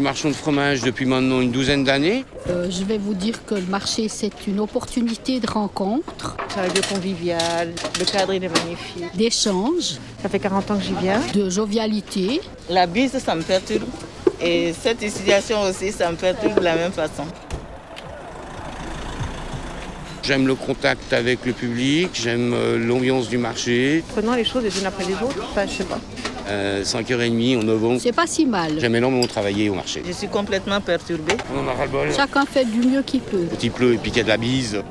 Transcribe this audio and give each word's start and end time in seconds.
suis 0.00 0.04
marchand 0.04 0.28
de 0.30 0.34
fromage 0.34 0.80
depuis 0.80 1.04
maintenant 1.04 1.42
une 1.42 1.50
douzaine 1.50 1.84
d'années. 1.84 2.24
Euh, 2.48 2.70
je 2.70 2.84
vais 2.84 2.96
vous 2.96 3.12
dire 3.12 3.44
que 3.44 3.54
le 3.54 3.66
marché, 3.66 4.08
c'est 4.08 4.32
une 4.46 4.58
opportunité 4.58 5.40
de 5.40 5.46
rencontre, 5.46 6.36
Ça 6.48 6.62
va 6.62 6.68
être 6.68 6.88
convivial, 6.88 7.74
le 7.98 8.04
cadre 8.06 8.32
il 8.32 8.42
est 8.42 8.48
magnifique. 8.48 9.14
d'échange, 9.14 9.98
Ça 10.22 10.30
fait 10.30 10.38
40 10.38 10.70
ans 10.70 10.76
que 10.78 10.82
j'y 10.84 10.94
viens. 11.02 11.20
de 11.34 11.50
jovialité. 11.50 12.40
La 12.70 12.86
bise, 12.86 13.18
ça 13.18 13.34
me 13.34 13.42
perturbe. 13.42 13.84
Et 14.40 14.72
cette 14.72 15.00
situation 15.10 15.60
aussi, 15.64 15.92
ça 15.92 16.10
me 16.10 16.16
perturbe 16.16 16.58
de 16.60 16.64
la 16.64 16.76
même 16.76 16.92
façon. 16.92 17.24
J'aime 20.22 20.46
le 20.46 20.54
contact 20.54 21.12
avec 21.12 21.44
le 21.44 21.52
public, 21.52 22.10
j'aime 22.14 22.54
euh, 22.54 22.78
l'ambiance 22.78 23.28
du 23.28 23.36
marché. 23.36 24.02
Prenons 24.14 24.34
les 24.34 24.44
choses 24.44 24.62
les 24.62 24.80
unes 24.80 24.86
après 24.86 25.04
les 25.04 25.14
autres, 25.14 25.44
enfin, 25.50 25.66
je 25.66 25.72
sais 25.72 25.84
pas. 25.84 25.98
Euh, 26.50 26.82
5h30 26.82 27.58
en 27.58 27.62
novembre. 27.62 28.00
C'est 28.02 28.12
pas 28.12 28.26
si 28.26 28.44
mal. 28.44 28.80
J'aime 28.80 28.96
énormément 28.96 29.26
travailler 29.26 29.70
au 29.70 29.74
marché. 29.74 30.02
Je 30.04 30.12
suis 30.12 30.26
complètement 30.26 30.80
perturbée. 30.80 31.36
On 31.54 31.60
en 31.60 31.68
a 31.68 31.74
ras-le-bol. 31.74 32.08
Chacun 32.14 32.44
fait 32.44 32.64
du 32.64 32.80
mieux 32.80 33.02
qu'il 33.02 33.20
peut. 33.20 33.46
Quand 33.48 33.62
il 33.62 33.70
pleut 33.70 33.94
et 33.94 33.98
puis 33.98 34.10
qu'il 34.10 34.18
y 34.18 34.20
a 34.20 34.24
de 34.24 34.28
la 34.28 34.36
bise. 34.36 34.82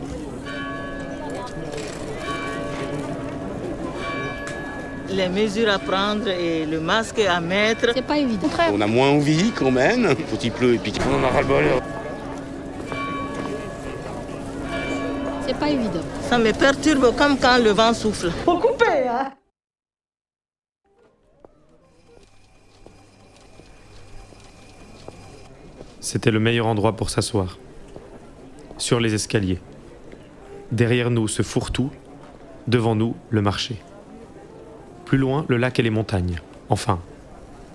Les 5.09 5.27
mesures 5.27 5.69
à 5.69 5.79
prendre 5.79 6.29
et 6.29 6.65
le 6.65 6.79
masque 6.79 7.19
à 7.19 7.41
mettre. 7.41 7.91
C'est 7.93 8.05
pas 8.05 8.19
évident. 8.19 8.47
On 8.71 8.79
a 8.79 8.87
moins 8.87 9.09
envie 9.09 9.51
quand 9.51 9.71
même. 9.71 10.15
Quand 10.31 10.43
il 10.43 10.51
pleut 10.51 10.75
et 10.75 10.77
puis 10.77 10.93
qu'on 10.93 11.13
en 11.13 11.23
a 11.23 11.29
ras-le-bol. 11.29 11.65
C'est 15.45 15.57
pas 15.57 15.69
évident. 15.69 16.03
Ça 16.29 16.37
me 16.37 16.53
perturbe 16.53 17.13
comme 17.17 17.37
quand 17.37 17.57
le 17.57 17.71
vent 17.71 17.93
souffle. 17.93 18.31
C'était 26.11 26.31
le 26.31 26.39
meilleur 26.39 26.65
endroit 26.65 26.95
pour 26.95 27.11
s'asseoir. 27.11 27.59
Sur 28.79 28.99
les 28.99 29.13
escaliers. 29.13 29.59
Derrière 30.71 31.11
nous, 31.11 31.27
ce 31.27 31.43
fourre-tout. 31.43 31.91
Devant 32.65 32.95
nous, 32.95 33.15
le 33.29 33.43
marché. 33.43 33.75
Plus 35.05 35.19
loin, 35.19 35.45
le 35.49 35.57
lac 35.57 35.77
et 35.77 35.83
les 35.83 35.91
montagnes. 35.91 36.41
Enfin, 36.69 36.99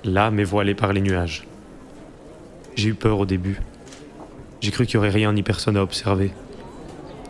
là, 0.02 0.32
mais 0.32 0.42
voilé 0.42 0.74
par 0.74 0.92
les 0.92 1.00
nuages. 1.00 1.46
J'ai 2.74 2.88
eu 2.88 2.94
peur 2.94 3.20
au 3.20 3.24
début. 3.24 3.60
J'ai 4.60 4.72
cru 4.72 4.84
qu'il 4.84 4.98
n'y 4.98 5.06
aurait 5.06 5.14
rien 5.14 5.32
ni 5.32 5.44
personne 5.44 5.76
à 5.76 5.84
observer. 5.84 6.32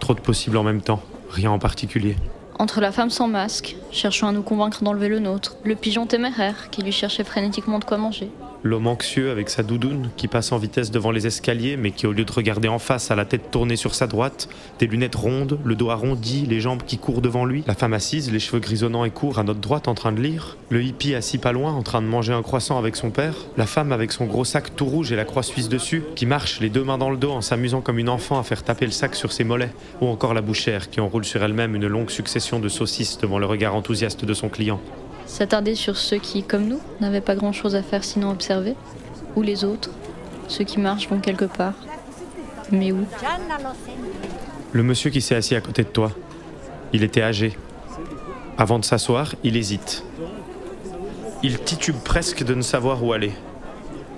Trop 0.00 0.14
de 0.14 0.20
possibles 0.20 0.56
en 0.56 0.62
même 0.62 0.80
temps, 0.80 1.02
rien 1.28 1.50
en 1.50 1.58
particulier. 1.58 2.16
Entre 2.58 2.80
la 2.80 2.92
femme 2.92 3.10
sans 3.10 3.28
masque, 3.28 3.76
cherchant 3.90 4.28
à 4.28 4.32
nous 4.32 4.42
convaincre 4.42 4.82
d'enlever 4.82 5.08
le 5.08 5.18
nôtre, 5.18 5.58
le 5.64 5.74
pigeon 5.74 6.06
téméraire 6.06 6.70
qui 6.70 6.80
lui 6.80 6.92
cherchait 6.92 7.24
frénétiquement 7.24 7.78
de 7.78 7.84
quoi 7.84 7.98
manger, 7.98 8.30
L'homme 8.66 8.86
anxieux 8.86 9.30
avec 9.30 9.50
sa 9.50 9.62
doudoune 9.62 10.08
qui 10.16 10.26
passe 10.26 10.50
en 10.50 10.56
vitesse 10.56 10.90
devant 10.90 11.10
les 11.10 11.26
escaliers 11.26 11.76
mais 11.76 11.90
qui 11.90 12.06
au 12.06 12.12
lieu 12.12 12.24
de 12.24 12.32
regarder 12.32 12.68
en 12.68 12.78
face 12.78 13.10
a 13.10 13.14
la 13.14 13.26
tête 13.26 13.50
tournée 13.50 13.76
sur 13.76 13.94
sa 13.94 14.06
droite, 14.06 14.48
des 14.78 14.86
lunettes 14.86 15.16
rondes, 15.16 15.58
le 15.66 15.74
dos 15.74 15.90
arrondi, 15.90 16.46
les 16.46 16.60
jambes 16.60 16.82
qui 16.86 16.96
courent 16.96 17.20
devant 17.20 17.44
lui, 17.44 17.62
la 17.66 17.74
femme 17.74 17.92
assise, 17.92 18.32
les 18.32 18.38
cheveux 18.38 18.60
grisonnants 18.60 19.04
et 19.04 19.10
courts 19.10 19.38
à 19.38 19.42
notre 19.42 19.60
droite 19.60 19.86
en 19.86 19.92
train 19.92 20.12
de 20.12 20.22
lire, 20.22 20.56
le 20.70 20.82
hippie 20.82 21.14
assis 21.14 21.36
pas 21.36 21.52
loin 21.52 21.72
en 21.72 21.82
train 21.82 22.00
de 22.00 22.06
manger 22.06 22.32
un 22.32 22.40
croissant 22.40 22.78
avec 22.78 22.96
son 22.96 23.10
père, 23.10 23.36
la 23.58 23.66
femme 23.66 23.92
avec 23.92 24.12
son 24.12 24.24
gros 24.24 24.46
sac 24.46 24.74
tout 24.74 24.86
rouge 24.86 25.12
et 25.12 25.16
la 25.16 25.26
croix 25.26 25.42
suisse 25.42 25.68
dessus 25.68 26.02
qui 26.16 26.24
marche 26.24 26.60
les 26.60 26.70
deux 26.70 26.84
mains 26.84 26.96
dans 26.96 27.10
le 27.10 27.18
dos 27.18 27.32
en 27.32 27.42
s'amusant 27.42 27.82
comme 27.82 27.98
une 27.98 28.08
enfant 28.08 28.38
à 28.38 28.44
faire 28.44 28.62
taper 28.62 28.86
le 28.86 28.92
sac 28.92 29.14
sur 29.14 29.30
ses 29.30 29.44
mollets, 29.44 29.74
ou 30.00 30.06
encore 30.06 30.32
la 30.32 30.40
bouchère 30.40 30.88
qui 30.88 31.02
enroule 31.02 31.26
sur 31.26 31.44
elle-même 31.44 31.76
une 31.76 31.86
longue 31.86 32.08
succession 32.08 32.60
de 32.60 32.70
saucisses 32.70 33.18
devant 33.18 33.38
le 33.38 33.44
regard 33.44 33.74
enthousiaste 33.74 34.24
de 34.24 34.32
son 34.32 34.48
client. 34.48 34.80
S'attarder 35.26 35.74
sur 35.74 35.96
ceux 35.96 36.18
qui, 36.18 36.42
comme 36.42 36.66
nous, 36.66 36.80
n'avaient 37.00 37.20
pas 37.20 37.34
grand-chose 37.34 37.74
à 37.74 37.82
faire 37.82 38.04
sinon 38.04 38.30
observer, 38.30 38.74
ou 39.36 39.42
les 39.42 39.64
autres, 39.64 39.90
ceux 40.48 40.64
qui 40.64 40.78
marchent 40.78 41.08
vont 41.08 41.20
quelque 41.20 41.44
part. 41.44 41.74
Mais 42.70 42.92
où? 42.92 43.04
Le 44.72 44.82
monsieur 44.82 45.10
qui 45.10 45.20
s'est 45.20 45.34
assis 45.34 45.54
à 45.54 45.60
côté 45.60 45.82
de 45.82 45.88
toi, 45.88 46.12
il 46.92 47.02
était 47.02 47.22
âgé. 47.22 47.56
Avant 48.56 48.78
de 48.78 48.84
s'asseoir, 48.84 49.34
il 49.42 49.56
hésite. 49.56 50.04
Il 51.42 51.58
titube 51.58 51.96
presque 52.04 52.44
de 52.44 52.54
ne 52.54 52.62
savoir 52.62 53.02
où 53.02 53.12
aller. 53.12 53.32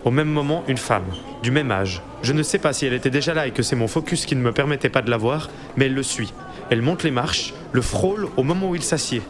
Au 0.05 0.11
même 0.11 0.29
moment, 0.29 0.63
une 0.69 0.77
femme, 0.77 1.07
du 1.43 1.51
même 1.51 1.71
âge. 1.71 2.03
Je 2.23 2.33
ne 2.33 2.43
sais 2.43 2.59
pas 2.59 2.73
si 2.73 2.87
elle 2.87 2.93
était 2.93 3.11
déjà 3.11 3.35
là 3.35 3.47
et 3.47 3.51
que 3.51 3.63
c'est 3.63 3.77
mon 3.77 3.89
focus 3.89 4.25
qui 4.25 4.37
ne 4.37 4.41
me 4.41 4.53
permettait 4.53 4.89
pas 4.89 5.03
de 5.03 5.11
la 5.11 5.17
voir, 5.17 5.51
mais 5.77 5.87
elle 5.87 5.95
le 5.95 6.03
suit. 6.03 6.33
Elle 6.71 6.83
monte 6.83 7.03
les 7.03 7.11
marches, 7.11 7.55
le 7.73 7.81
frôle 7.81 8.29
au 8.37 8.43
moment 8.43 8.69
où 8.69 8.75
il 8.75 8.83
s'assied. 8.83 9.23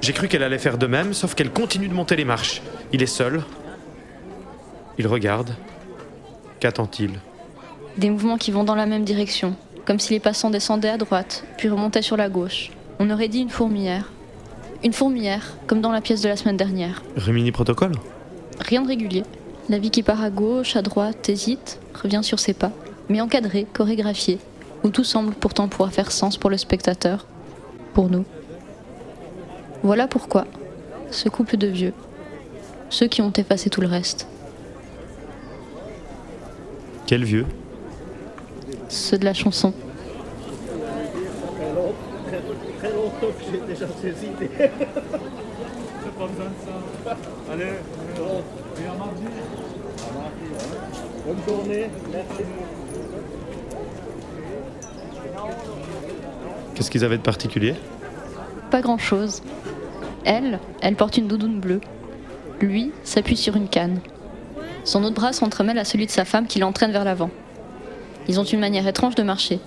J'ai 0.00 0.12
cru 0.12 0.28
qu'elle 0.28 0.42
allait 0.42 0.58
faire 0.58 0.78
de 0.78 0.86
même, 0.86 1.14
sauf 1.14 1.34
qu'elle 1.34 1.50
continue 1.50 1.88
de 1.88 1.94
monter 1.94 2.16
les 2.16 2.24
marches. 2.24 2.62
Il 2.92 3.02
est 3.02 3.06
seul. 3.06 3.42
Il 4.98 5.06
regarde. 5.06 5.54
Qu'attend-il? 6.60 7.10
Des 7.96 8.10
mouvements 8.10 8.38
qui 8.38 8.50
vont 8.50 8.64
dans 8.64 8.74
la 8.74 8.86
même 8.86 9.04
direction, 9.04 9.56
comme 9.84 9.98
si 9.98 10.12
les 10.12 10.20
passants 10.20 10.50
descendaient 10.50 10.90
à 10.90 10.98
droite, 10.98 11.44
puis 11.56 11.68
remontaient 11.68 12.02
sur 12.02 12.16
la 12.16 12.28
gauche. 12.28 12.70
On 12.98 13.10
aurait 13.10 13.28
dit 13.28 13.40
une 13.40 13.50
fourmilière. 13.50 14.10
Une 14.84 14.92
fourmilière, 14.92 15.54
comme 15.66 15.80
dans 15.80 15.92
la 15.92 16.00
pièce 16.00 16.22
de 16.22 16.28
la 16.28 16.36
semaine 16.36 16.56
dernière. 16.56 17.02
Rimini 17.16 17.52
Protocole 17.52 17.92
Rien 18.60 18.82
de 18.82 18.88
régulier. 18.88 19.24
La 19.68 19.78
vie 19.78 19.90
qui 19.90 20.02
part 20.02 20.22
à 20.22 20.30
gauche, 20.30 20.76
à 20.76 20.82
droite, 20.82 21.28
hésite, 21.28 21.80
revient 21.94 22.20
sur 22.22 22.38
ses 22.38 22.54
pas, 22.54 22.72
mais 23.08 23.20
encadré, 23.20 23.66
chorégraphié, 23.72 24.38
où 24.84 24.90
tout 24.90 25.04
semble 25.04 25.34
pourtant 25.34 25.68
pouvoir 25.68 25.92
faire 25.92 26.12
sens 26.12 26.36
pour 26.36 26.50
le 26.50 26.56
spectateur, 26.56 27.26
pour 27.92 28.08
nous. 28.08 28.24
Voilà 29.86 30.08
pourquoi, 30.08 30.48
ce 31.12 31.28
couple 31.28 31.56
de 31.56 31.68
vieux, 31.68 31.92
ceux 32.90 33.06
qui 33.06 33.22
ont 33.22 33.30
effacé 33.30 33.70
tout 33.70 33.80
le 33.80 33.86
reste, 33.86 34.26
Quel 37.06 37.22
vieux? 37.22 37.46
Ceux 38.88 39.16
de 39.16 39.24
la 39.24 39.32
chanson, 39.32 39.72
Qu'est-ce 56.74 56.90
qu'ils 56.90 57.04
avaient 57.04 57.18
de 57.18 57.22
particulier? 57.22 57.76
Pas 58.72 58.80
grand-chose. 58.80 59.42
Elle, 60.26 60.58
elle 60.82 60.96
porte 60.96 61.16
une 61.16 61.28
doudoune 61.28 61.60
bleue. 61.60 61.80
Lui 62.60 62.90
s'appuie 63.04 63.36
sur 63.36 63.54
une 63.54 63.68
canne. 63.68 64.00
Son 64.84 65.04
autre 65.04 65.14
bras 65.14 65.32
s'entremêle 65.32 65.78
à 65.78 65.84
celui 65.84 66.06
de 66.06 66.10
sa 66.10 66.24
femme 66.24 66.48
qui 66.48 66.58
l'entraîne 66.58 66.90
vers 66.90 67.04
l'avant. 67.04 67.30
Ils 68.26 68.40
ont 68.40 68.44
une 68.44 68.58
manière 68.58 68.88
étrange 68.88 69.14
de 69.14 69.22
marcher. 69.22 69.60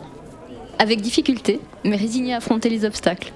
Avec 0.77 0.99
difficulté, 0.99 1.61
mais 1.85 1.95
résignés 1.95 2.33
à 2.33 2.37
affronter 2.37 2.69
les 2.69 2.83
obstacles. 2.83 3.31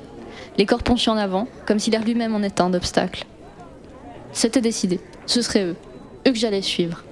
Les 0.57 0.65
corps 0.65 0.83
penchés 0.83 1.11
en 1.11 1.17
avant, 1.17 1.47
comme 1.65 1.79
si 1.79 1.91
l'air 1.91 2.03
lui-même 2.03 2.35
en 2.35 2.43
était 2.43 2.61
un 2.61 2.73
obstacle. 2.73 3.25
C'était 4.33 4.61
décidé. 4.61 4.99
Ce 5.25 5.41
seraient 5.41 5.63
eux. 5.63 5.75
Eux 6.27 6.31
que 6.31 6.37
j'allais 6.37 6.61
suivre. 6.61 7.05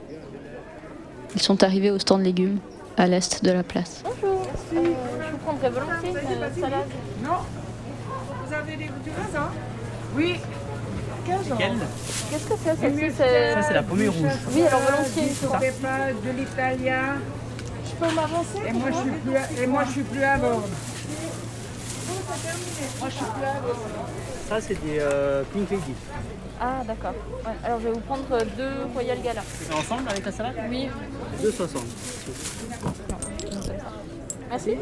Ils 1.36 1.42
sont 1.42 1.64
arrivés 1.64 1.90
au 1.90 2.00
stand 2.00 2.20
de 2.20 2.26
légumes, 2.26 2.60
à 2.98 3.08
l'est 3.08 3.46
de 3.46 3.52
la 3.52 3.64
place. 3.64 4.04
Je 4.74 4.78
vous 4.78 5.38
prendrais 5.46 5.70
volontiers 5.70 6.10
une 6.10 6.62
salade. 6.62 6.90
Vous 8.46 8.54
avez 8.54 8.76
des, 8.76 8.86
du 8.86 9.10
raisin 9.16 9.50
Oui. 10.16 10.40
Qu'est-ce 11.26 12.46
que 12.46 12.54
c'est 12.64 12.80
celle-ci 12.80 13.18
Ça, 13.18 13.62
c'est 13.68 13.74
la 13.74 13.84
pommée 13.84 14.08
rouge. 14.08 14.32
Oui, 14.52 14.68
alors 14.68 14.82
volontiers. 14.82 15.34
C'est 15.62 15.82
pas 15.82 16.12
de 16.14 16.38
l'italien. 16.38 17.16
Je 17.86 17.92
peux 18.08 18.14
m'avancer 18.16 18.60
Et 18.68 18.72
moi, 18.74 18.90
je 18.92 18.98
suis 18.98 19.12
plus 19.20 19.36
à, 19.36 19.64
et 19.64 19.68
moi, 19.68 19.84
je 19.86 19.92
suis 19.92 20.02
plus 20.04 20.24
à 20.24 20.38
bord. 20.38 20.64
Ça, 24.50 24.60
c'est 24.62 24.84
des 24.84 24.98
euh, 25.00 25.44
pink 25.54 25.70
lady. 25.70 25.94
Ah, 26.60 26.84
d'accord. 26.86 27.14
Ouais, 27.46 27.54
alors, 27.64 27.80
je 27.80 27.88
vais 27.88 27.94
vous 27.94 28.00
prendre 28.02 28.24
euh, 28.32 28.44
deux 28.58 28.92
Royal 28.94 29.22
Gala. 29.22 29.42
C'est 29.68 29.74
ensemble 29.74 30.10
avec 30.10 30.26
la 30.26 30.32
salade? 30.32 30.56
Oui. 30.70 30.90
2,60. 31.42 31.78
Merci. 34.50 34.78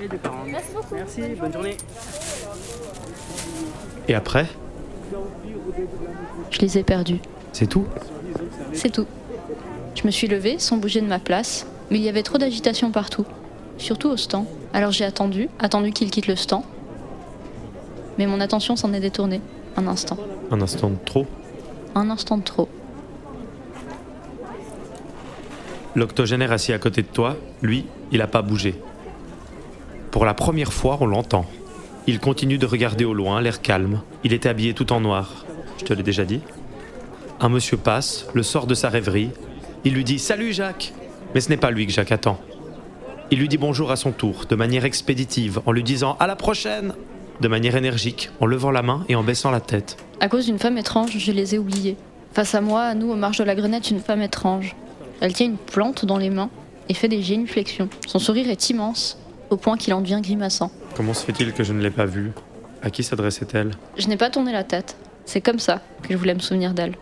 Et 0.00 0.08
2,40. 0.08 0.18
Merci 0.46 0.72
beaucoup. 0.74 0.94
Merci, 0.94 1.22
bonne 1.40 1.52
journée. 1.52 1.76
Et 4.08 4.14
après 4.14 4.46
Je 6.50 6.58
les 6.60 6.78
ai 6.78 6.82
perdus. 6.82 7.18
C'est 7.52 7.66
tout 7.66 7.86
C'est 8.72 8.90
tout. 8.90 9.06
Je 9.94 10.02
me 10.04 10.10
suis 10.10 10.28
levée 10.28 10.58
sans 10.58 10.76
bouger 10.76 11.00
de 11.00 11.06
ma 11.06 11.18
place, 11.18 11.66
mais 11.90 11.98
il 11.98 12.04
y 12.04 12.08
avait 12.08 12.22
trop 12.22 12.38
d'agitation 12.38 12.90
partout, 12.90 13.24
surtout 13.78 14.08
au 14.08 14.16
stand. 14.16 14.44
Alors 14.72 14.92
j'ai 14.92 15.04
attendu, 15.04 15.48
attendu 15.58 15.92
qu'il 15.92 16.10
quitte 16.10 16.26
le 16.26 16.36
stand. 16.36 16.62
Mais 18.18 18.26
mon 18.26 18.40
attention 18.40 18.76
s'en 18.76 18.92
est 18.92 19.00
détournée, 19.00 19.40
un 19.76 19.86
instant. 19.86 20.18
Un 20.50 20.60
instant 20.60 20.90
de 20.90 20.96
trop. 21.04 21.26
Un 21.94 22.10
instant 22.10 22.38
de 22.38 22.42
trop. 22.42 22.68
L'octogénaire 25.94 26.52
assis 26.52 26.74
à 26.74 26.78
côté 26.78 27.00
de 27.00 27.06
toi, 27.06 27.36
lui, 27.62 27.86
il 28.12 28.18
n'a 28.18 28.26
pas 28.26 28.42
bougé. 28.42 28.74
Pour 30.10 30.26
la 30.26 30.34
première 30.34 30.72
fois, 30.72 30.98
on 31.00 31.06
l'entend. 31.06 31.46
Il 32.08 32.20
continue 32.20 32.56
de 32.56 32.66
regarder 32.66 33.04
au 33.04 33.14
loin, 33.14 33.40
l'air 33.40 33.60
calme. 33.60 34.00
Il 34.22 34.32
était 34.32 34.48
habillé 34.48 34.74
tout 34.74 34.92
en 34.92 35.00
noir. 35.00 35.44
Je 35.78 35.84
te 35.84 35.92
l'ai 35.92 36.04
déjà 36.04 36.24
dit 36.24 36.40
Un 37.40 37.48
monsieur 37.48 37.76
passe, 37.76 38.28
le 38.32 38.44
sort 38.44 38.68
de 38.68 38.74
sa 38.74 38.88
rêverie. 38.88 39.30
Il 39.84 39.94
lui 39.94 40.04
dit 40.04 40.20
Salut 40.20 40.52
Jacques 40.52 40.92
Mais 41.34 41.40
ce 41.40 41.48
n'est 41.48 41.56
pas 41.56 41.72
lui 41.72 41.84
que 41.84 41.92
Jacques 41.92 42.12
attend. 42.12 42.38
Il 43.32 43.40
lui 43.40 43.48
dit 43.48 43.58
bonjour 43.58 43.90
à 43.90 43.96
son 43.96 44.12
tour, 44.12 44.44
de 44.48 44.54
manière 44.54 44.84
expéditive, 44.84 45.60
en 45.66 45.72
lui 45.72 45.82
disant 45.82 46.16
À 46.20 46.28
la 46.28 46.36
prochaine 46.36 46.94
de 47.40 47.48
manière 47.48 47.74
énergique, 47.74 48.30
en 48.40 48.46
levant 48.46 48.70
la 48.70 48.82
main 48.82 49.04
et 49.08 49.16
en 49.16 49.24
baissant 49.24 49.50
la 49.50 49.60
tête. 49.60 49.96
À 50.20 50.28
cause 50.28 50.46
d'une 50.46 50.60
femme 50.60 50.78
étrange, 50.78 51.18
je 51.18 51.32
les 51.32 51.56
ai 51.56 51.58
oubliés. 51.58 51.96
Face 52.32 52.54
à 52.54 52.60
moi, 52.60 52.82
à 52.82 52.94
nous, 52.94 53.10
aux 53.10 53.16
marges 53.16 53.38
de 53.38 53.44
la 53.44 53.56
grenette, 53.56 53.90
une 53.90 54.00
femme 54.00 54.22
étrange. 54.22 54.76
Elle 55.20 55.32
tient 55.32 55.46
une 55.46 55.56
plante 55.56 56.04
dans 56.04 56.18
les 56.18 56.30
mains 56.30 56.50
et 56.88 56.94
fait 56.94 57.08
des 57.08 57.20
génuflexions. 57.20 57.88
Son 58.06 58.20
sourire 58.20 58.48
est 58.48 58.70
immense, 58.70 59.18
au 59.50 59.56
point 59.56 59.76
qu'il 59.76 59.94
en 59.94 60.00
devient 60.00 60.20
grimaçant. 60.22 60.70
Comment 60.94 61.14
se 61.14 61.24
fait-il 61.24 61.52
que 61.52 61.64
je 61.64 61.72
ne 61.72 61.80
l'ai 61.82 61.90
pas 61.90 62.06
vue 62.06 62.32
À 62.82 62.90
qui 62.90 63.02
s'adressait-elle? 63.02 63.72
Je 63.96 64.08
n'ai 64.08 64.16
pas 64.16 64.30
tourné 64.30 64.52
la 64.52 64.64
tête. 64.64 64.96
C'est 65.24 65.40
comme 65.40 65.58
ça 65.58 65.80
que 66.02 66.12
je 66.12 66.16
voulais 66.16 66.34
me 66.34 66.40
souvenir 66.40 66.72
d'elle. 66.72 66.94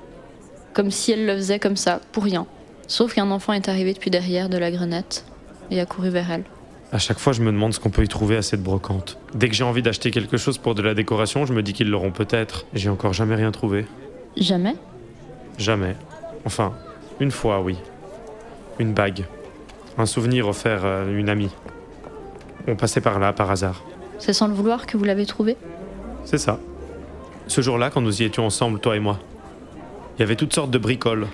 Comme 0.73 0.91
si 0.91 1.13
elle 1.13 1.27
le 1.27 1.37
faisait 1.37 1.59
comme 1.59 1.77
ça, 1.77 2.01
pour 2.13 2.25
rien. 2.25 2.47
Sauf 2.87 3.15
qu'un 3.15 3.31
enfant 3.31 3.53
est 3.53 3.69
arrivé 3.69 3.93
depuis 3.95 4.11
derrière 4.11 4.49
de 4.49 4.59
la 4.59 4.71
grenette 4.71 5.25
et 5.71 5.81
a 5.81 5.87
couru 5.87 6.11
vers 6.11 6.31
elle. 6.31 6.45
À 6.93 6.99
chaque 6.99 7.19
fois, 7.19 7.33
je 7.33 7.43
me 7.43 7.51
demande 7.51 7.75
ce 7.75 7.81
qu'on 7.81 7.91
peut 7.91 8.05
y 8.05 8.09
trouver 8.09 8.37
à 8.37 8.43
cette 8.43 8.63
brocante. 8.63 9.19
Dès 9.35 9.49
que 9.49 9.55
j'ai 9.55 9.65
envie 9.65 9.83
d'acheter 9.83 10.11
quelque 10.11 10.37
chose 10.37 10.59
pour 10.59 10.75
de 10.75 10.83
la 10.83 10.95
décoration, 10.95 11.45
je 11.45 11.53
me 11.53 11.63
dis 11.63 11.73
qu'ils 11.73 11.91
l'auront 11.91 12.13
peut-être. 12.13 12.67
J'ai 12.73 12.89
encore 12.89 13.13
jamais 13.13 13.35
rien 13.35 13.51
trouvé. 13.51 13.87
Jamais? 14.37 14.77
Jamais. 15.59 15.97
Enfin, 16.45 16.73
une 17.21 17.31
fois, 17.31 17.61
oui. 17.61 17.77
Une 18.79 18.93
bague. 18.93 19.25
Un 19.99 20.07
souvenir 20.07 20.47
offert 20.49 20.85
à 20.85 21.05
une 21.05 21.29
amie. 21.29 21.51
On 22.67 22.77
passait 22.77 23.01
par 23.01 23.19
là 23.19 23.33
par 23.33 23.51
hasard. 23.51 23.83
C'est 24.19 24.33
sans 24.33 24.47
le 24.49 24.55
vouloir 24.55 24.87
que 24.87 24.97
vous 24.97 25.05
l'avez 25.05 25.27
trouvé 25.27 25.57
C'est 26.25 26.39
ça. 26.39 26.59
Ce 27.47 27.61
jour-là, 27.61 27.91
quand 27.91 28.01
nous 28.01 28.23
y 28.23 28.25
étions 28.25 28.47
ensemble, 28.47 28.81
toi 28.81 28.97
et 28.97 29.01
moi, 29.01 29.19
il 30.17 30.21
y 30.21 30.23
avait 30.23 30.37
toutes 30.37 30.55
sortes 30.55 30.71
de 30.71 30.79
bricoles. 30.79 31.27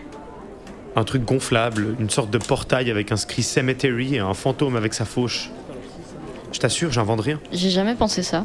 Un 0.96 1.04
truc 1.04 1.24
gonflable, 1.24 1.94
une 2.00 2.10
sorte 2.10 2.30
de 2.30 2.38
portail 2.38 2.90
avec 2.90 3.12
inscrit 3.12 3.42
Cemetery 3.42 4.16
et 4.16 4.18
un 4.18 4.34
fantôme 4.34 4.74
avec 4.74 4.92
sa 4.92 5.04
fauche. 5.04 5.50
Je 6.52 6.58
t'assure, 6.58 6.90
j'invente 6.90 7.20
rien. 7.20 7.38
J'ai 7.52 7.70
jamais 7.70 7.94
pensé 7.94 8.22
ça. 8.24 8.44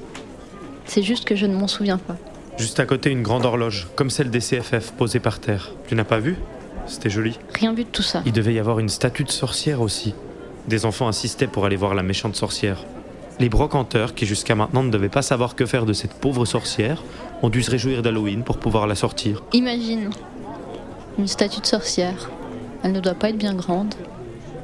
C'est 0.85 1.01
juste 1.01 1.25
que 1.25 1.35
je 1.35 1.47
ne 1.47 1.55
m'en 1.55 1.67
souviens 1.67 1.97
pas. 1.97 2.17
Juste 2.57 2.79
à 2.79 2.85
côté, 2.85 3.09
une 3.09 3.23
grande 3.23 3.45
horloge, 3.45 3.87
comme 3.95 4.11
celle 4.11 4.29
des 4.29 4.39
CFF, 4.39 4.91
posée 4.91 5.19
par 5.19 5.39
terre. 5.39 5.71
Tu 5.87 5.95
n'as 5.95 6.03
pas 6.03 6.19
vu? 6.19 6.37
C'était 6.85 7.09
joli. 7.09 7.39
Rien 7.53 7.73
vu 7.73 7.83
de 7.83 7.89
tout 7.89 8.03
ça. 8.03 8.21
Il 8.27 8.31
devait 8.31 8.53
y 8.53 8.59
avoir 8.59 8.77
une 8.79 8.89
statue 8.89 9.23
de 9.23 9.31
sorcière 9.31 9.81
aussi. 9.81 10.13
Des 10.67 10.85
enfants 10.85 11.07
insistaient 11.07 11.47
pour 11.47 11.65
aller 11.65 11.75
voir 11.75 11.93
la 11.93 12.01
méchante 12.01 12.35
sorcière. 12.35 12.83
Les 13.39 13.49
brocanteurs, 13.49 14.15
qui 14.15 14.25
jusqu'à 14.25 14.55
maintenant 14.55 14.81
ne 14.83 14.89
devaient 14.89 15.09
pas 15.09 15.21
savoir 15.21 15.55
que 15.55 15.65
faire 15.65 15.85
de 15.85 15.93
cette 15.93 16.13
pauvre 16.13 16.45
sorcière, 16.45 17.03
ont 17.43 17.49
dû 17.49 17.61
se 17.61 17.69
réjouir 17.69 18.01
d'Halloween 18.01 18.43
pour 18.43 18.57
pouvoir 18.57 18.87
la 18.87 18.95
sortir. 18.95 19.43
Imagine 19.53 20.09
une 21.19 21.27
statue 21.27 21.61
de 21.61 21.65
sorcière. 21.65 22.31
Elle 22.83 22.93
ne 22.93 22.99
doit 22.99 23.13
pas 23.13 23.29
être 23.29 23.37
bien 23.37 23.53
grande. 23.53 23.93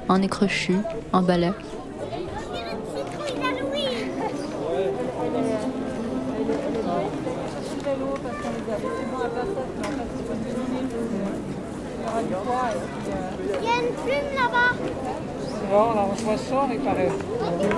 Un 0.09 0.19
nez 0.19 0.27
crochu, 0.27 0.75
un 1.13 1.21
balai. 1.21 1.51
Il 13.59 13.65
y 13.65 13.69
a 13.69 13.75
une 13.75 13.93
plume 13.93 14.35
là-bas. 14.35 14.75
Non, 15.71 15.93
là, 15.93 16.05
on 16.11 16.17
se 16.17 16.25
ressort, 16.25 16.67
il 16.73 16.79
paraît. 16.79 17.07
Elle. 17.07 17.69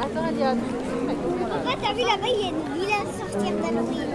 Attends, 0.00 0.28
il 0.32 0.38
y 0.38 0.42
a. 0.42 0.54
Papa, 0.54 1.76
t'as 1.82 1.92
vu 1.92 2.00
là-bas, 2.00 2.28
il 2.28 2.40
y 2.40 2.44
a 2.44 2.48
une 2.48 2.80
vilaine 2.80 3.06
sorcière 3.18 3.56
d'Halloween. 3.58 4.08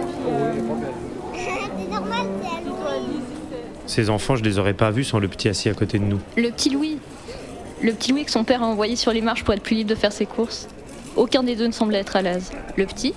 c'est 1.34 1.88
normal, 1.88 2.26
c'est 2.42 2.48
Halloween. 2.48 3.20
Ces 3.86 4.10
enfants, 4.10 4.34
je 4.34 4.42
les 4.42 4.58
aurais 4.58 4.74
pas 4.74 4.90
vus 4.90 5.04
sans 5.04 5.20
le 5.20 5.28
petit 5.28 5.48
assis 5.48 5.68
à 5.68 5.74
côté 5.74 6.00
de 6.00 6.04
nous. 6.04 6.18
Le 6.36 6.50
petit 6.50 6.70
Louis. 6.70 6.98
Le 7.80 7.92
petit 7.92 8.10
Louis 8.10 8.24
que 8.24 8.32
son 8.32 8.42
père 8.42 8.64
a 8.64 8.66
envoyé 8.66 8.96
sur 8.96 9.12
les 9.12 9.20
marches 9.20 9.44
pour 9.44 9.54
être 9.54 9.62
plus 9.62 9.76
libre 9.76 9.90
de 9.90 9.94
faire 9.94 10.12
ses 10.12 10.26
courses. 10.26 10.66
Aucun 11.14 11.44
des 11.44 11.54
deux 11.54 11.68
ne 11.68 11.72
semblait 11.72 11.98
être 11.98 12.16
à 12.16 12.22
l'aise. 12.22 12.50
Le 12.76 12.86
petit, 12.86 13.14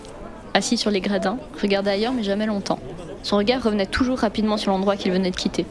assis 0.54 0.78
sur 0.78 0.92
les 0.92 1.02
gradins, 1.02 1.40
regardait 1.60 1.92
ailleurs 1.92 2.14
mais 2.14 2.24
jamais 2.24 2.46
longtemps. 2.46 2.80
Son 3.24 3.38
regard 3.38 3.64
revenait 3.64 3.86
toujours 3.86 4.20
rapidement 4.20 4.58
sur 4.58 4.72
l'endroit 4.72 4.96
qu'il 4.96 5.12
venait 5.12 5.32
de 5.32 5.36
quitter. 5.36 5.66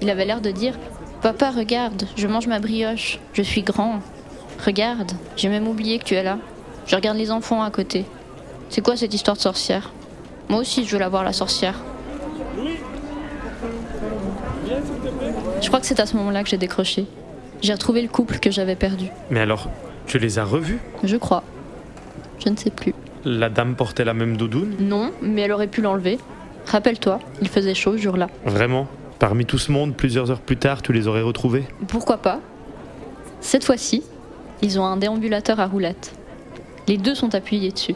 Il 0.00 0.10
avait 0.10 0.24
l'air 0.26 0.40
de 0.40 0.50
dire 0.50 0.74
Papa, 1.22 1.50
regarde, 1.50 2.04
je 2.16 2.26
mange 2.26 2.46
ma 2.46 2.58
brioche, 2.60 3.18
je 3.32 3.42
suis 3.42 3.62
grand. 3.62 4.00
Regarde, 4.64 5.12
j'ai 5.36 5.48
même 5.48 5.66
oublié 5.66 5.98
que 5.98 6.04
tu 6.04 6.14
es 6.14 6.22
là. 6.22 6.38
Je 6.86 6.94
regarde 6.94 7.16
les 7.16 7.30
enfants 7.30 7.62
à 7.62 7.70
côté. 7.70 8.04
C'est 8.68 8.82
quoi 8.82 8.96
cette 8.96 9.14
histoire 9.14 9.36
de 9.36 9.42
sorcière? 9.42 9.92
Moi 10.48 10.60
aussi, 10.60 10.84
je 10.84 10.92
veux 10.92 10.98
la 10.98 11.08
voir, 11.08 11.24
la 11.24 11.32
sorcière. 11.32 11.74
Je 15.60 15.66
crois 15.68 15.80
que 15.80 15.86
c'est 15.86 16.00
à 16.00 16.06
ce 16.06 16.16
moment-là 16.16 16.42
que 16.42 16.48
j'ai 16.48 16.58
décroché. 16.58 17.06
J'ai 17.62 17.72
retrouvé 17.72 18.02
le 18.02 18.08
couple 18.08 18.38
que 18.38 18.50
j'avais 18.50 18.76
perdu. 18.76 19.06
Mais 19.30 19.40
alors, 19.40 19.68
tu 20.06 20.18
les 20.18 20.38
as 20.38 20.44
revus? 20.44 20.78
Je 21.02 21.16
crois. 21.16 21.42
Je 22.44 22.50
ne 22.50 22.56
sais 22.56 22.70
plus. 22.70 22.94
La 23.24 23.48
dame 23.48 23.74
portait 23.74 24.04
la 24.04 24.14
même 24.14 24.36
doudoune? 24.36 24.76
Non, 24.78 25.10
mais 25.22 25.42
elle 25.42 25.52
aurait 25.52 25.66
pu 25.66 25.80
l'enlever. 25.80 26.18
Rappelle-toi, 26.66 27.20
il 27.40 27.48
faisait 27.48 27.74
chaud 27.74 27.92
ce 27.92 28.02
jour-là. 28.02 28.28
Vraiment 28.44 28.86
Parmi 29.18 29.46
tout 29.46 29.58
ce 29.58 29.72
monde, 29.72 29.96
plusieurs 29.96 30.30
heures 30.30 30.40
plus 30.40 30.58
tard, 30.58 30.82
tu 30.82 30.92
les 30.92 31.06
aurais 31.08 31.22
retrouvés? 31.22 31.64
Pourquoi 31.88 32.18
pas? 32.18 32.40
Cette 33.40 33.64
fois-ci, 33.64 34.02
ils 34.60 34.78
ont 34.78 34.84
un 34.84 34.98
déambulateur 34.98 35.58
à 35.58 35.66
roulettes. 35.66 36.14
Les 36.86 36.98
deux 36.98 37.14
sont 37.14 37.34
appuyés 37.34 37.72
dessus. 37.72 37.94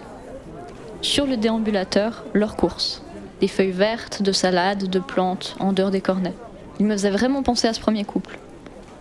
Sur 1.03 1.27
le 1.27 1.37
déambulateur, 1.37 2.25
leur 2.33 2.57
course. 2.57 3.03
Des 3.41 3.49
feuilles 3.49 3.71
vertes, 3.71 4.23
de 4.23 4.33
salades, 4.33 4.89
de 4.89 4.99
plantes, 4.99 5.57
en 5.61 5.73
dehors 5.73 5.91
des 5.91 6.01
cornets. 6.01 6.35
Ils 6.79 6.87
me 6.87 6.93
faisaient 6.93 7.11
vraiment 7.11 7.43
penser 7.43 7.69
à 7.69 7.75
ce 7.75 7.81
premier 7.81 8.05
couple. 8.05 8.39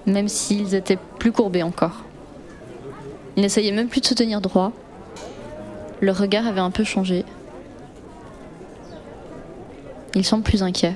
Même 0.05 0.27
s'ils 0.27 0.75
étaient 0.75 0.99
plus 1.19 1.31
courbés 1.31 1.63
encore. 1.63 2.03
Ils 3.37 3.41
n'essayaient 3.41 3.71
même 3.71 3.87
plus 3.87 4.01
de 4.01 4.05
se 4.05 4.13
tenir 4.13 4.41
droit. 4.41 4.73
Leur 6.01 6.17
regard 6.17 6.47
avait 6.47 6.59
un 6.59 6.71
peu 6.71 6.83
changé. 6.83 7.23
Ils 10.19 10.25
semblent 10.25 10.43
plus 10.43 10.63
inquiets. 10.63 10.95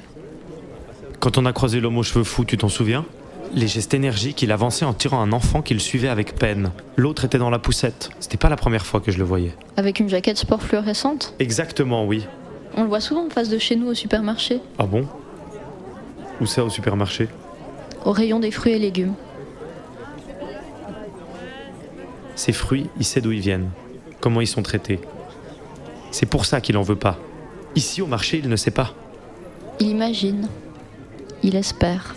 Quand 1.21 1.37
on 1.37 1.45
a 1.45 1.53
croisé 1.53 1.79
l'homme 1.79 1.97
aux 1.97 2.03
cheveux 2.03 2.25
fous, 2.25 2.43
tu 2.43 2.57
t'en 2.57 2.67
souviens? 2.67 3.05
Les 3.53 3.69
gestes 3.69 3.93
énergiques, 3.93 4.41
il 4.41 4.51
avançait 4.51 4.83
en 4.83 4.91
tirant 4.93 5.21
un 5.21 5.31
enfant 5.31 5.61
qu'il 5.61 5.79
suivait 5.79 6.09
avec 6.09 6.35
peine. 6.35 6.71
L'autre 6.97 7.23
était 7.23 7.37
dans 7.37 7.49
la 7.49 7.57
poussette. 7.57 8.09
C'était 8.19 8.35
pas 8.35 8.49
la 8.49 8.57
première 8.57 8.85
fois 8.85 8.99
que 8.99 9.13
je 9.13 9.17
le 9.17 9.23
voyais. 9.23 9.55
Avec 9.77 10.01
une 10.01 10.09
jaquette 10.09 10.37
sport 10.37 10.61
fluorescente? 10.61 11.35
Exactement, 11.39 12.05
oui. 12.05 12.27
On 12.75 12.81
le 12.83 12.89
voit 12.89 12.99
souvent 12.99 13.25
en 13.25 13.29
face 13.29 13.47
de 13.47 13.57
chez 13.57 13.77
nous 13.77 13.87
au 13.87 13.93
supermarché, 13.93 14.59
Ah 14.77 14.85
bon? 14.85 15.07
Où 16.41 16.45
ça 16.45 16.65
au 16.65 16.69
supermarché? 16.69 17.29
Au 18.03 18.11
rayon 18.11 18.41
des 18.41 18.51
fruits 18.51 18.73
et 18.73 18.79
légumes. 18.79 19.13
Ces 22.35 22.51
fruits, 22.51 22.89
il 22.99 23.05
sait 23.05 23.21
d'où 23.21 23.31
ils 23.31 23.39
viennent, 23.39 23.69
comment 24.19 24.41
ils 24.41 24.47
sont 24.47 24.63
traités. 24.63 24.99
C'est 26.11 26.25
pour 26.25 26.43
ça 26.43 26.59
qu'il 26.59 26.75
en 26.75 26.81
veut 26.81 26.97
pas. 26.97 27.17
Ici, 27.75 28.01
au 28.01 28.07
marché, 28.07 28.41
il 28.43 28.49
ne 28.49 28.57
sait 28.57 28.69
pas. 28.69 28.93
Il 29.83 29.89
imagine. 29.89 30.47
Il 31.43 31.57
espère. 31.57 32.15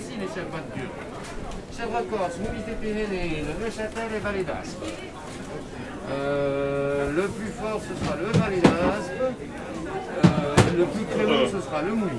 Euh, 6.09 7.11
le 7.11 7.23
plus 7.23 7.51
fort, 7.51 7.81
ce 7.83 8.05
sera 8.05 8.17
le 8.19 8.61
d'Aspe. 8.61 9.21
Euh, 10.25 10.36
le 10.77 10.85
plus 10.85 11.05
crémeux, 11.05 11.47
ce 11.51 11.61
sera 11.61 11.83
le 11.83 11.93
Moulis. 11.95 12.13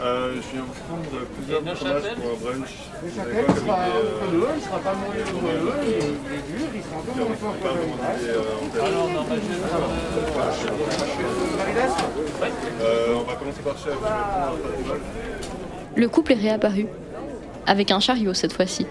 Euh, 0.00 0.34
je 0.36 0.54
viens 0.54 0.64
prendre 0.86 1.26
plusieurs 1.34 1.60
fromages 1.76 2.14
pour 2.14 2.30
un 2.30 2.38
brunch. 2.40 2.74
Le 3.02 3.10
Châtel 3.10 3.44
sera 3.56 3.76
entre 3.76 4.30
deux, 4.30 4.46
il 4.48 4.56
ne 4.56 4.64
sera 4.64 4.78
pas 4.78 4.94
mauvais 4.94 5.24
deux, 5.24 5.78
il 5.82 5.88
est 5.90 6.46
dur, 6.46 6.66
il 6.74 6.82
sera 6.82 6.96
encore 6.98 7.16
moins 7.16 7.36
fort 7.36 7.54
que 7.60 7.66
le 7.66 7.70
Vallée 11.58 11.74
d'Aspe. 11.74 12.02
Vallée 12.38 12.52
d'Aspe 12.54 12.80
Euh, 12.80 13.14
on 13.16 13.24
va 13.24 13.34
commencer 13.36 13.60
par 13.62 13.76
chef. 13.78 13.94
Le 15.96 16.08
couple 16.08 16.32
est 16.32 16.36
réapparu. 16.36 16.86
Avec 17.66 17.90
un 17.90 18.00
chariot 18.00 18.34
cette 18.34 18.52
fois-ci. 18.52 18.86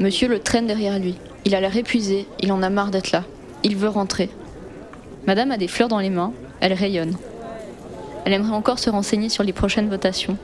Monsieur 0.00 0.28
le 0.28 0.40
traîne 0.40 0.66
derrière 0.66 0.98
lui. 0.98 1.16
Il 1.44 1.54
a 1.54 1.60
l'air 1.60 1.76
épuisé, 1.76 2.26
il 2.40 2.52
en 2.52 2.62
a 2.62 2.70
marre 2.70 2.90
d'être 2.90 3.12
là. 3.12 3.24
Il 3.62 3.76
veut 3.76 3.88
rentrer. 3.88 4.30
Madame 5.26 5.52
a 5.52 5.56
des 5.56 5.68
fleurs 5.68 5.88
dans 5.88 6.00
les 6.00 6.10
mains, 6.10 6.32
elle 6.60 6.72
rayonne. 6.72 7.16
Elle 8.24 8.32
aimerait 8.32 8.54
encore 8.54 8.78
se 8.78 8.90
renseigner 8.90 9.28
sur 9.28 9.42
les 9.42 9.52
prochaines 9.52 9.88
votations. 9.88 10.36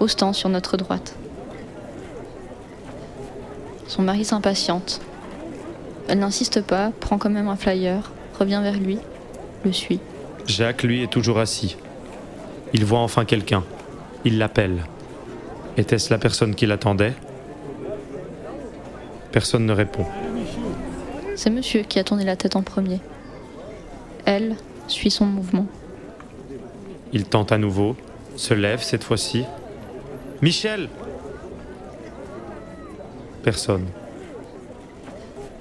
Au 0.00 0.08
stand 0.08 0.34
sur 0.34 0.48
notre 0.48 0.76
droite. 0.76 1.14
Son 3.86 4.02
mari 4.02 4.24
s'impatiente. 4.24 5.00
Elle 6.08 6.18
n'insiste 6.18 6.62
pas, 6.62 6.90
prend 7.00 7.18
quand 7.18 7.30
même 7.30 7.48
un 7.48 7.56
flyer, 7.56 8.10
revient 8.38 8.60
vers 8.62 8.78
lui, 8.78 8.98
le 9.64 9.72
suit. 9.72 10.00
Jacques, 10.46 10.82
lui, 10.82 11.02
est 11.02 11.10
toujours 11.10 11.38
assis. 11.38 11.76
Il 12.72 12.84
voit 12.84 12.98
enfin 12.98 13.24
quelqu'un. 13.24 13.62
Il 14.24 14.38
l'appelle. 14.38 14.84
Était-ce 15.76 16.10
la 16.10 16.18
personne 16.18 16.54
qu'il 16.54 16.72
attendait 16.72 17.14
Personne 19.30 19.64
ne 19.64 19.72
répond. 19.72 20.04
C'est 21.36 21.50
monsieur 21.50 21.82
qui 21.82 21.98
a 21.98 22.04
tourné 22.04 22.24
la 22.24 22.36
tête 22.36 22.56
en 22.56 22.62
premier. 22.62 23.00
Elle, 24.24 24.56
suit 24.88 25.10
son 25.10 25.26
mouvement. 25.26 25.66
Il 27.12 27.24
tente 27.24 27.52
à 27.52 27.58
nouveau, 27.58 27.96
se 28.36 28.54
lève 28.54 28.82
cette 28.82 29.04
fois-ci. 29.04 29.44
Michel 30.40 30.88
Personne. 33.42 33.86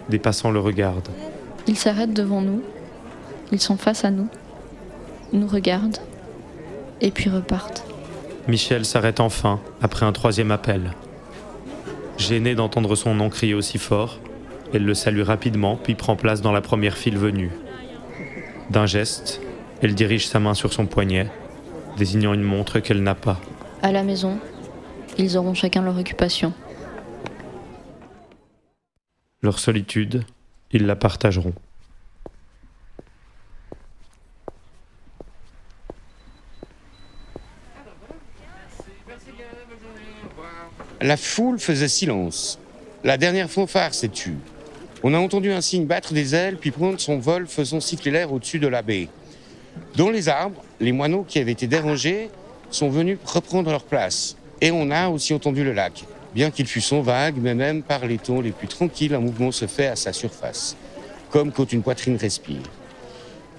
Des 0.10 0.20
passants 0.20 0.52
le 0.52 0.60
regardent. 0.60 1.10
Ils 1.68 1.78
s'arrêtent 1.78 2.14
devant 2.14 2.42
nous, 2.42 2.62
ils 3.52 3.60
sont 3.60 3.78
face 3.78 4.06
à 4.06 4.12
nous, 4.12 4.28
nous 5.34 5.48
regardent, 5.48 5.98
et 7.02 7.12
puis 7.12 7.30
repartent. 7.30 7.86
Michel 8.48 8.86
s'arrête 8.86 9.20
enfin, 9.20 9.60
après 9.82 10.06
un 10.06 10.12
troisième 10.12 10.52
appel. 10.52 10.94
Gênée 12.18 12.56
d'entendre 12.56 12.96
son 12.96 13.14
nom 13.16 13.30
crier 13.30 13.54
aussi 13.54 13.78
fort, 13.78 14.20
elle 14.74 14.86
le 14.86 14.94
salue 14.94 15.22
rapidement, 15.22 15.76
puis 15.76 15.96
prend 15.96 16.16
place 16.16 16.42
dans 16.42 16.52
la 16.52 16.62
première 16.62 16.98
file 16.98 17.18
venue. 17.18 17.52
D'un 18.70 18.86
geste, 18.86 19.42
elle 19.82 19.96
dirige 19.96 20.28
sa 20.28 20.40
main 20.40 20.54
sur 20.54 20.72
son 20.72 20.86
poignet, 20.86 21.28
désignant 21.98 22.34
une 22.34 22.44
montre 22.44 22.80
qu'elle 22.80 23.04
n'a 23.04 23.16
pas. 23.16 23.40
À 23.82 23.92
la 23.92 24.04
maison, 24.04 24.40
ils 25.18 25.38
auront 25.38 25.54
chacun 25.54 25.82
leur 25.82 25.98
occupation. 25.98 26.54
Leur 29.42 29.60
solitude, 29.60 30.24
ils 30.72 30.86
la 30.86 30.96
partageront. 30.96 31.54
La 41.02 41.18
foule 41.18 41.58
faisait 41.60 41.88
silence. 41.88 42.60
La 43.04 43.18
dernière 43.18 43.50
fanfare 43.50 43.96
s'est 43.96 44.10
tue. 44.10 44.38
On 45.02 45.16
a 45.16 45.18
entendu 45.18 45.52
un 45.52 45.62
cygne 45.62 45.88
battre 45.88 46.14
des 46.14 46.36
ailes 46.36 46.58
puis 46.58 46.70
prendre 46.70 47.00
son 47.00 47.18
vol 47.18 47.48
faisant 47.48 47.80
siffler 47.80 48.12
l'air 48.12 48.32
au-dessus 48.32 48.60
de 48.60 48.68
la 48.68 48.84
baie. 48.84 49.10
Dans 49.96 50.10
les 50.10 50.30
arbres, 50.30 50.64
les 50.80 50.92
moineaux 50.92 51.26
qui 51.28 51.40
avaient 51.40 51.52
été 51.52 51.68
dérangés 51.68 52.30
sont 52.70 52.90
venus 52.90 53.18
reprendre 53.26 53.70
leur 53.70 53.84
place. 53.84 54.36
Et 54.62 54.72
on 54.72 54.92
a 54.92 55.10
aussi 55.10 55.34
entendu 55.34 55.64
le 55.64 55.74
lac. 55.74 56.06
Bien 56.34 56.50
qu'il 56.50 56.66
fût 56.66 56.82
son 56.82 57.02
vague, 57.02 57.36
mais 57.38 57.56
même 57.56 57.84
par 57.84 58.06
les 58.06 58.18
tons 58.18 58.42
les 58.42 58.52
plus 58.52 58.68
tranquilles, 58.68 59.14
un 59.14 59.20
mouvement 59.20 59.52
se 59.52 59.68
fait 59.68 59.88
à 59.88 59.96
sa 59.96 60.14
surface, 60.14 60.78
comme 61.30 61.52
quand 61.52 61.74
une 61.74 61.84
poitrine 61.84 62.16
respire. 62.16 62.62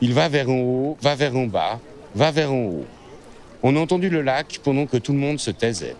Il 0.01 0.15
va 0.15 0.29
vers 0.29 0.49
en 0.49 0.59
haut, 0.59 0.97
va 1.01 1.15
vers 1.15 1.37
en 1.37 1.47
bas, 1.47 1.79
va 2.15 2.31
vers 2.31 2.53
en 2.53 2.65
haut. 2.65 2.87
On 3.63 3.77
a 3.77 3.79
entendu 3.79 4.09
le 4.09 4.23
lac 4.23 4.59
pendant 4.65 4.87
que 4.87 4.97
tout 4.97 5.13
le 5.13 5.19
monde 5.19 5.39
se 5.39 5.51
taisait. 5.51 5.97